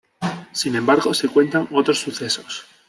[0.51, 2.65] Sin embargo, se cuentan otros sucesos.